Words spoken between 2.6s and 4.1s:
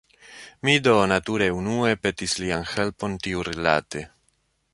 helpon tiurilate.